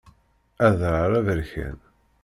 Adrar 0.67 1.11
aberkan. 1.19 1.79